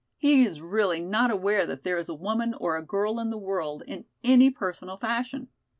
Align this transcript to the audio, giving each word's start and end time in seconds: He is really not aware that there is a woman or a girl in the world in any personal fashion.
He 0.17 0.43
is 0.43 0.61
really 0.61 0.99
not 0.99 1.29
aware 1.29 1.63
that 1.67 1.83
there 1.83 1.99
is 1.99 2.09
a 2.09 2.15
woman 2.15 2.55
or 2.55 2.75
a 2.75 2.83
girl 2.83 3.19
in 3.19 3.29
the 3.29 3.37
world 3.37 3.83
in 3.85 4.05
any 4.23 4.49
personal 4.49 4.97
fashion. 4.97 5.49